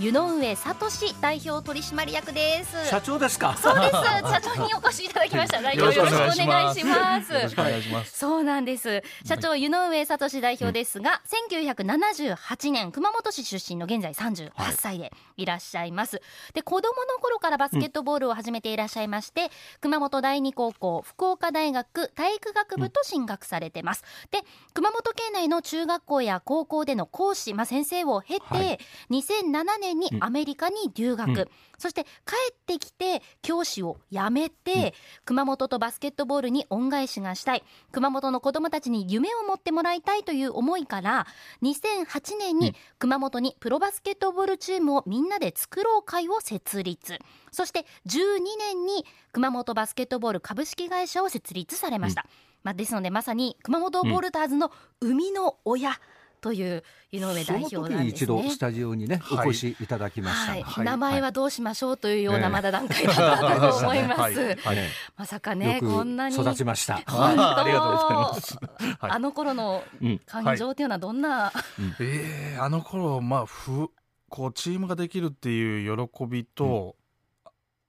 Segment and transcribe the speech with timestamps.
[0.00, 2.88] 湯上聡代表取締役です。
[2.88, 3.56] 社長ですか？
[3.56, 3.90] そうです。
[4.30, 5.60] 社長にお越しいただきました。
[5.60, 7.32] 代表よろしくお願いします。
[7.32, 8.16] よろしくお願いします。
[8.16, 9.02] そうなんです。
[9.26, 11.20] 社長湯上聡代表ですが、
[11.66, 15.46] 1978年熊本市出身の現在38歳でい。
[15.46, 16.22] らっしゃいます、
[16.52, 24.44] で子供の頃からバスケットボールを始めていらっしゃいまして、熊本第二高校福岡大学体育学部と進学されてます、で
[24.74, 28.78] 熊本県内の中学校や高校での講師、まあ、先生を経て、はい。
[29.10, 31.48] 2007年にアメリカに留学、うん。
[31.78, 32.08] そして帰
[32.52, 37.64] ってきて教師を辞めて、熊本とバスケットボールに恩返しがしたい。
[37.92, 41.26] 熊本の子どもたちに夢を持ってもらいたいという思いから
[41.62, 47.18] 2008年に熊本にプロバスケットボールチームをみんなで作ろう会を設立。
[47.50, 52.26] そして12年に熊本バスケットボール株式会社を設立されました、
[52.62, 55.98] まあ、ですのでまさに熊本ボルターズの生みの親
[56.40, 58.04] という井上代表なんですね。
[58.04, 58.58] に一度ス。
[58.58, 59.48] タジオにね、はい。
[59.48, 60.52] お越しいただきました。
[60.52, 60.62] はい。
[60.62, 60.84] が、はい。
[60.84, 64.20] 名前はどうしましょうというようええなまだ段階だったと思います。
[64.20, 64.34] はい。
[64.34, 64.76] はい。
[64.76, 66.34] ねまさかねこんなに。
[66.34, 66.96] 育ちました。
[67.06, 67.58] 本当。
[67.58, 68.58] ありがとうございます。
[69.00, 69.10] はい。
[69.10, 71.52] あの頃のうん感情っていうのはどんな、
[72.00, 73.90] えーあの頃まあふ
[74.28, 76.96] こうチームができるっていう喜びと、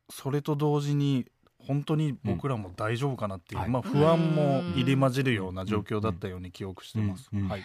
[0.09, 1.25] それと同時に
[1.69, 7.29] 本当に僕らも大丈夫かなっていう、はいまあ不安も入り混じるような状況だったように記憶してます。
[7.31, 7.41] うん。
[7.41, 7.47] うん。
[7.47, 7.63] はい。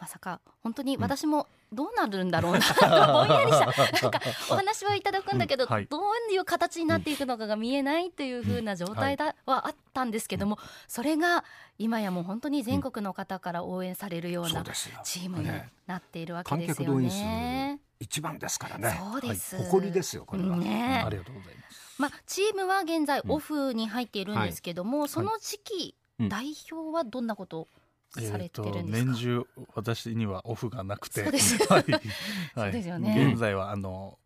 [0.00, 2.58] まさか本当に私もどうなるんだろうな。
[2.74, 3.58] とぼんやりし
[3.92, 5.86] たなんかお話はいただくんだけど、うんはい。
[5.86, 11.44] どういう形になっていくのかが見えないっていう風な状態だ、はあったんですけどもそれが
[11.78, 14.64] 今やもう本当に全国の方から応援されるような。
[15.04, 15.70] チームにね。
[15.86, 17.78] なっているわけ観ですよ客動員数ね。
[18.00, 18.98] 一番ですからね。
[18.98, 20.56] そうです、誇りですよこれは。
[20.56, 21.02] ね。
[21.04, 22.00] ありがとうございます。
[22.00, 23.32] まあ、チームは現在うん。
[23.32, 26.28] オフに入っているんですけども、その時期、うん。
[26.28, 27.68] 代表はどんなことを
[28.12, 31.22] されてるんですか、年中私にはオフがなくて。
[31.22, 31.56] そうです。
[31.72, 31.84] はい、
[32.54, 33.30] そうですよね。
[33.30, 34.18] 現在はあの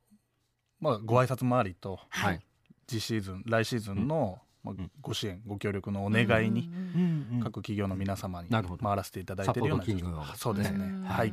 [0.80, 2.40] まあご挨拶回りとはい。
[2.86, 8.62] 次シーズン来シーズンの、まあうん、ご支援ご協力のお願いに、うんうんうん各企業の皆様に回
[8.96, 11.04] らせていただいているようなサポート企業そうですね、うん。
[11.04, 11.32] はい。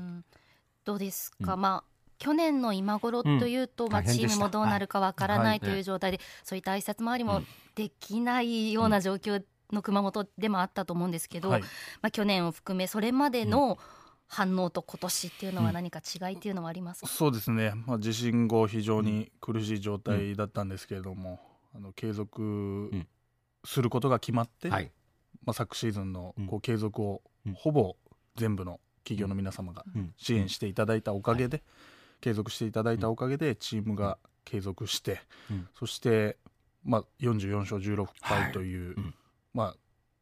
[0.85, 1.61] どうですか、うん。
[1.61, 4.29] まあ去年の今頃というと、まあ、うん大変でした。
[4.29, 5.59] チームもどうなるかわからないはい。
[5.59, 7.47] という状態で、そういった挨拶回りもうん。
[7.75, 11.61] できないような状況の熊本でもあったと思うんですけど、はい。
[11.61, 11.67] ま
[12.03, 13.77] あ、去年を含めそれまでの
[14.25, 21.39] 反応と今年っていうのは何か違いっていうのはありますか、そうですね、まあ、地震後非常に苦しい状態だったんですけれども、
[21.75, 23.07] あの継続ん。
[23.63, 24.91] することが決まって、はい。
[25.45, 26.47] まあ、昨シーズンのうん。
[26.47, 27.53] こう継続をうん。
[27.53, 27.95] ほぼ
[28.35, 30.13] 全部の企業の皆様がうん。
[30.17, 31.63] 支援していただいたおかげで、
[32.21, 35.19] 継続していただいたおかげでチームが継続して、
[35.51, 35.67] うん。
[35.77, 36.37] そして、
[36.83, 38.75] まあ、44勝16敗とい。
[38.77, 39.13] う、はいうん。
[39.53, 39.75] まあ、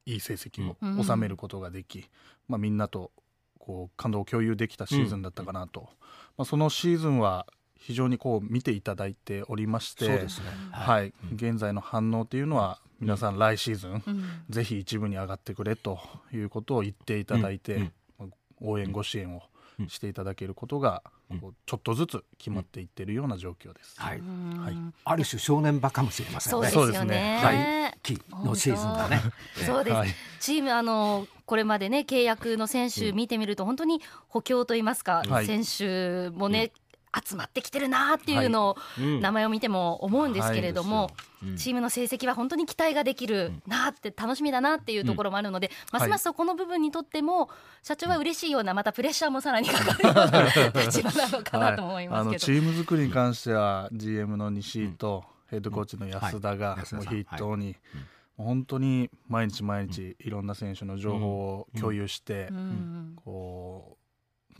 [0.05, 1.03] いい成績をうん。
[1.03, 2.09] 収めることができ、
[2.47, 3.11] まあ、みんなと
[3.59, 5.89] こう感動を共有できたシーズンだったかなと、
[6.37, 7.47] まあ、そのシーズンは
[7.77, 10.45] 非常にこう見ていただいておりましてそうですね。
[10.71, 11.13] はい。
[11.31, 11.35] うん。
[11.35, 14.23] 現在の反応というのは皆さん来シーズン、うん。
[14.49, 15.99] ぜひ一部に上がってくれと
[16.33, 17.79] いうことを言っていただいて、う
[18.23, 18.33] ん。
[18.61, 19.54] 応援ご支援をうん
[19.87, 21.39] していただけることが、うん。
[21.39, 23.95] こうちょっとずつ決まっていっているような状況です。
[23.99, 24.19] はい。
[24.19, 24.61] うん。
[24.61, 24.75] はい。
[25.03, 26.69] ある種正念場かもしれませんね。
[26.69, 27.39] そうですよね。
[27.43, 27.99] はい。
[28.03, 29.21] 期のシーズンだね。
[29.65, 30.09] そうです、はい。
[30.39, 35.45] チームあのこれまでね契約の選手見てみると本当に補強といいますか、はい。
[35.45, 36.71] 選手もね、
[37.23, 39.21] 集まってきてるなっていうのを、うん。
[39.21, 41.11] 名前を見ても思うんですけれども、
[41.43, 41.57] うん。
[41.57, 47.49] チームの成績は本当に期待ができるなって楽しみだなっていうところもあるので、ますますそこの部分にとっても
[47.83, 52.31] 社長は嬉しいようなまたプレッシャーもさらにかかるような立場なのかなと思いあますけど。
[52.33, 57.75] のチーム作りに関しては GM の西井とヘッドコーチの安田が筆頭に、
[58.37, 62.49] 本当に毎日毎日いろんな選手の情報を共有して、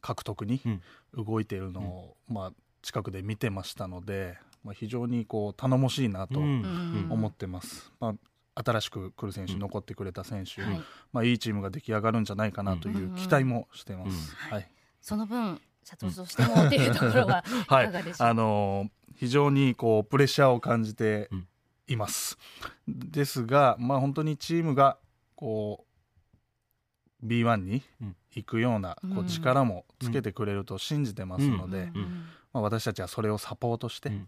[0.06, 0.62] 獲得に
[1.14, 2.52] 動いているのを、まあ、
[2.84, 7.08] 近くで見てましたので、まあ、非常にこう頼もしいなとうん。
[7.10, 7.92] 思ってます。
[8.00, 8.14] まあ
[8.58, 10.82] 新しく来る選手、残ってくれた選手、はい。
[11.12, 14.34] まあ、いいチームが出来上がるんじゃないかなという期待もしてます。
[14.50, 14.54] うん。
[14.54, 14.70] はい。
[15.02, 21.48] その分社長としてもっていうところはいはいかがでしょうあのー非常にこうプレッシャーを感じてうん
[21.88, 22.38] います。
[22.88, 24.98] ですが、まあ、本当にチームが
[25.36, 25.95] こう
[27.24, 28.16] B1 にうん。
[28.32, 29.20] 行くようなこうん。
[29.20, 32.26] う力もつけてくれると信じてますので、うん。
[32.54, 34.28] まあ、私たちはそれをサポートして、うん。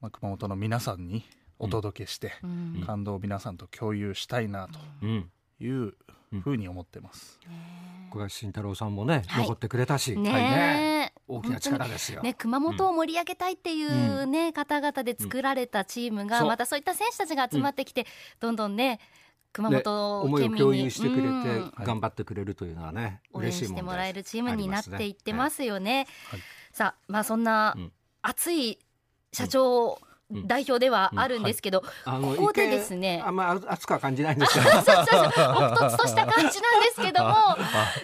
[0.00, 1.24] まあ、熊本の皆さんに
[1.58, 2.82] お届けして、うん。
[2.86, 5.30] 感動を皆さんと共有したいなとうん。
[5.60, 5.94] いう
[6.42, 7.38] ふうに思ってます。
[8.10, 9.42] 小林慎太郎さんもね、はい。
[9.42, 10.42] 残ってくれたし、ねはい。
[10.42, 12.22] え大きな力ですよ。
[12.22, 18.06] ね、熊本を盛り上げたいっていうね、方々で作られたチームが、またそういった選手たちが集まってきて、
[18.40, 18.98] どんどんね
[19.52, 21.72] 熊ね本思いを県民に、共有してくれてうん。
[21.84, 26.06] 頑張ってくれるというのはね、応援嬉しいしてもらえるチームになっていってますよね。
[26.30, 26.40] はい。
[26.72, 27.92] さあ、まあそんなうん。
[28.22, 28.78] 熱い
[29.32, 29.98] 社長
[30.46, 33.22] 代表ではあるんですけど、あのここでですね。
[33.24, 36.52] あんまり熱くは感じないんですけどそうそうそう、朴突とした感じなんで
[36.94, 37.34] すけども、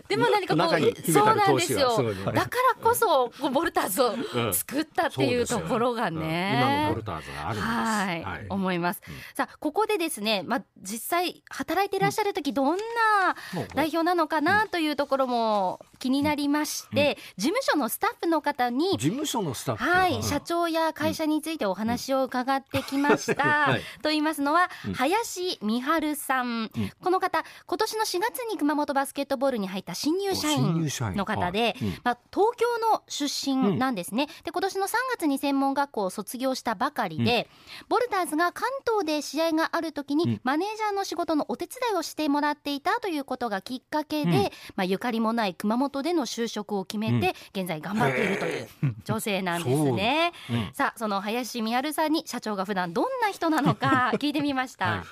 [0.09, 2.03] でも何かこう、そうなんですよ。
[2.03, 2.15] ね。
[2.25, 2.41] だか
[2.77, 4.55] らこそ、こうボルターズをうん。
[4.55, 6.87] 作ったっていうところがうん今のね。
[6.91, 7.03] ボル。
[7.03, 8.29] ターズがあるんです。
[8.29, 9.03] はい、思います。
[9.09, 9.15] うん。
[9.35, 13.37] さあ、ここでですね、まあ、実際働いていらっしゃる時、どんな
[13.75, 19.85] 代表なのかなというところも気になりまして、事務所のスタッフの方に事務所のスタッフ。
[19.85, 23.43] はい、社長や会社についてお話を伺ってきました。
[23.73, 23.81] はい。
[24.03, 24.95] と言いますのは、うん。
[24.95, 26.93] 林美春さん,、うん。
[27.03, 31.17] この方、今年の4月に熊本バスケットボールに入った新入社新員。
[31.17, 31.77] の方で、はい。
[31.83, 32.01] うん。
[32.05, 37.49] まあ、東京の出身なんですね、で今年の3月に専門学校を卒業したばかりで、
[37.89, 40.41] ボルターズが関東で試合がある時に、うん。
[40.45, 44.43] マネージャーの仕事のお手伝いをしてもらっていたということがきっかけで、うん。
[44.77, 48.69] まあ、ゆかりもない熊本での就職を決めて、現在頑張っているという
[49.05, 50.33] 女性なんですね。
[50.51, 50.53] う。
[50.55, 50.71] ん。
[50.73, 55.05] さあその林美春さんに社長が普段どんな人なのか 聞いてみました、は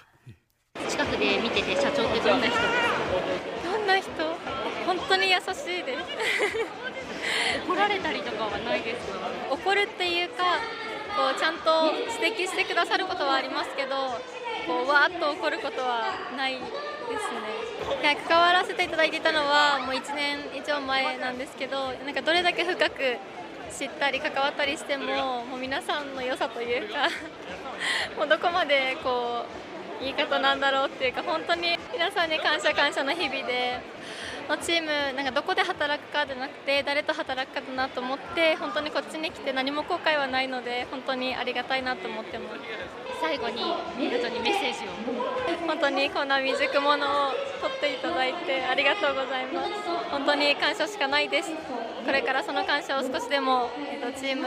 [0.78, 0.90] い。
[0.90, 2.66] 近くで見てて社長ってどんな人ですか？
[3.72, 4.10] どんな人？
[4.86, 5.44] 本当に優しい
[5.82, 6.04] です。
[7.68, 9.18] 怒られたりとかはないですか？
[9.50, 10.44] 怒るっていうか
[11.16, 13.96] こうちゃんと指摘してくださることはありますけど
[14.66, 16.04] こうわーっと怒ることは
[16.36, 16.58] ない
[17.08, 17.64] ですね。
[18.02, 23.16] いや関わらせていただいていたのはもう1年以上前なんですけどなんかどれだけ深く
[23.70, 27.08] 知ったり関わったりしてももう皆さんの良さというか
[28.16, 29.44] もうどこまでこ
[30.00, 33.80] う言い方なんだろうっていうか本当に皆さんに感謝感謝の日々で
[34.48, 42.60] のチームなんかどこで働くかじゃなくて誰と働くかだなと思って本当にこっちに来て何も後悔はないので本当にありがたいなと思ってます。
[43.20, 43.62] 最後に
[43.96, 44.90] 見事にメッセージを。
[45.66, 49.70] 本当にこんな未熟者を取っていただいてありがとうございます。
[50.10, 51.50] 本当に感謝しかないです。
[52.04, 54.46] これからその感謝を少しでも、えっと、チーム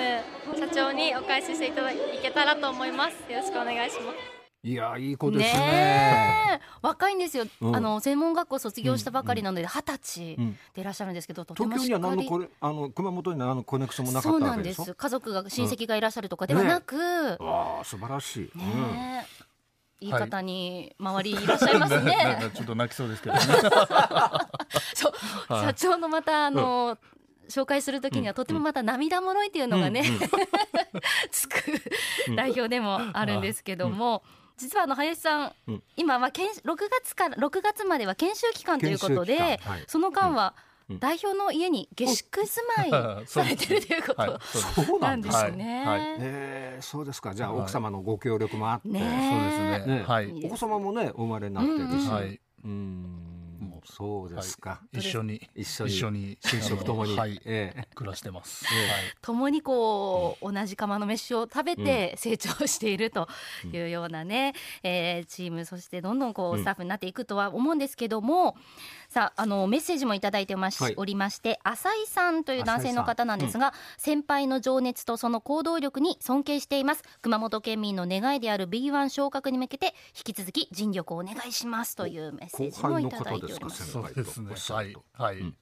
[0.60, 3.32] 社長にお返ししていただいけたらと思います。
[3.32, 5.60] よろしくお願いしますいやいい子ですね。
[5.60, 7.76] ねえ若いんですよ、うん。
[7.76, 14.82] あの専門学校卒業したばかりなので二十歳うんでいらっしゃるんですけど、とても東京には何のこれあの熊本には何のコネクションもなかそうったわけでしょ？
[14.82, 14.96] なんです。
[14.96, 16.98] 家族が親戚がいらっしゃるとかではなく、
[17.40, 18.58] わあ素晴らしい。
[18.58, 19.26] ね
[20.02, 22.16] えいい方に周りいらっしゃいますね。
[22.16, 23.42] なんかちょっと泣きそうですけどね。
[24.94, 25.66] そう、はい。
[25.68, 27.00] 社長のまたあの、
[27.50, 30.04] 紹介するときにはとてもまた涙もろいっていうのがね、
[31.32, 31.56] つく
[32.36, 34.22] 代表でもあるんですけども、
[34.58, 35.84] 実はあの林さん、うん。
[35.96, 39.84] 今は研6月から6月までは研修期間ということで、はい。
[39.88, 40.54] その間は
[40.90, 41.00] うん。
[41.00, 44.30] 代表の家に下宿住まい されてるというこはい。
[44.32, 44.40] と、
[44.86, 45.52] そうななんんです。
[45.52, 45.86] ね。
[45.86, 46.02] はい。
[46.20, 47.34] えー、そうですか。
[47.34, 47.62] じゃあはい。
[47.62, 49.98] 奥様のご協力もあって、ねそうですね。
[50.00, 50.46] ねはい。
[50.46, 53.27] お子様もねお生まれになってるし、うん
[53.96, 54.82] そうですか。
[54.92, 55.42] 一緒に。
[55.56, 55.92] 一緒に。
[55.94, 56.38] 一緒に。
[56.54, 57.42] 寝食ともに、はい。
[57.46, 57.88] ええ。
[57.96, 58.66] 暮らしてます。
[58.72, 59.02] えはい。
[59.22, 63.28] 共にこう、同じ釜の飯を食べて成長していると
[63.72, 64.54] いうようなね、
[64.84, 66.62] えーチームそしてどんどんこううん。
[66.62, 68.56] スタッフになっていくとは思うんですけども、
[69.10, 70.94] さああのメッセージもいただいてまし、はい。
[70.98, 77.04] おりまして浅井さんという男性の方なんですが、先輩の情熱とその行動力に尊敬しています。
[77.22, 83.77] 熊本県民の願いである B1 昇格に向けて引き続き尽力をお願いしますというメッセージもいただいております。
[83.84, 84.54] そうですね。
[84.56, 84.96] はい。
[85.14, 85.58] はいうん。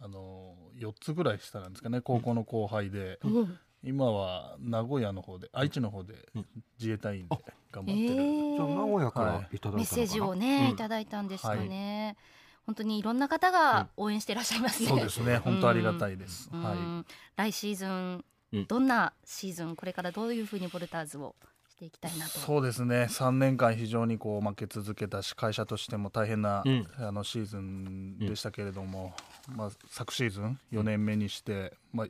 [0.00, 2.00] あの四つぐらい下なんですかね。
[2.00, 6.46] 高校の後輩で、うん今は名古屋の方で、愛知の方でうん
[6.78, 7.36] 自衛隊員で
[7.72, 8.22] 頑え張ってる。
[8.22, 12.16] ーじゃあ名古屋からいただいたのかな、メッセージをね、うんいただいたんですよね、
[12.64, 14.88] 本当にいろんな方が応援していらっしゃいますね。
[14.88, 15.38] そうですね。
[15.38, 16.48] 本当ありがたいです。
[16.52, 17.04] うんはい。
[17.36, 21.34] 来シーズン、うんどんなシーズンこれからどういうふうにボルターズを
[21.82, 22.38] していきたいなと。
[22.38, 23.08] そうですね。
[23.10, 26.86] 3年間非常にこう負け続けたし会社としても大変な、うん。
[26.98, 29.14] あのシーズンでしたけれども、
[29.48, 32.06] まあ、昨シーズン4年目にして、まあ、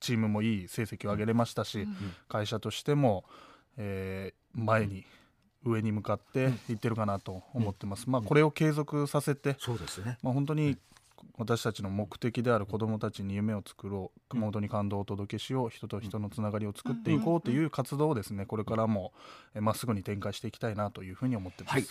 [0.00, 1.96] チームもいい成績を上げれましたし、うん。
[2.28, 3.24] 会社としても、
[3.76, 5.04] えー前に
[5.64, 10.18] 上に向かっていってるかなと思ってます、まあ、これを継続させて、そうですね。
[10.22, 10.76] まあ、本当に
[11.36, 19.12] 私たちの目的である子どもたちに夢を作ろう熊本に感動をお届けしよう人と人のつながりを作っていこうという活動をですねこれからも
[19.54, 21.72] えまっすぐに展開していきたいなというふうに思ってます。
[21.74, 21.86] はい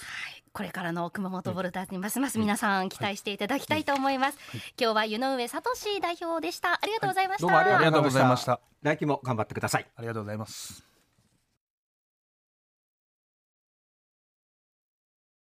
[0.53, 4.39] これからの熊本ボルターズにますます皆さん期待していただきたいと思います。
[4.75, 5.61] 今日は湯上聡
[6.01, 6.73] 代表でした。
[6.73, 7.41] ありがとうございました。
[7.41, 8.53] どうもありがとうございました。
[8.53, 9.85] ありがとうございました来期も頑張ってください。
[9.95, 10.96] ありがとうございます。